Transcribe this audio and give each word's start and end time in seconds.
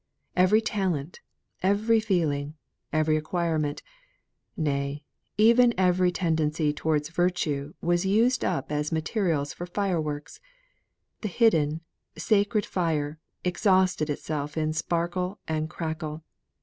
Every 0.35 0.61
talent, 0.61 1.19
every 1.61 1.99
feeling, 1.99 2.55
every 2.91 3.17
acquirement; 3.17 3.83
nay, 4.57 5.03
even 5.37 5.75
every 5.77 6.11
tendency 6.11 6.73
towards 6.73 7.09
virtue, 7.09 7.75
was 7.81 8.03
used 8.03 8.43
up 8.43 8.71
as 8.71 8.91
materials 8.91 9.53
for 9.53 9.67
fireworks; 9.67 10.39
the 11.21 11.27
hidden, 11.27 11.81
sacred 12.17 12.65
fire, 12.65 13.19
exhausted 13.43 14.09
itself 14.09 14.57
in 14.57 14.73
sparkle 14.73 15.37
and 15.47 15.69
crackle. 15.69 16.23